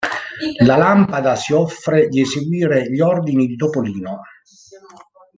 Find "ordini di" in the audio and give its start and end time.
3.01-3.55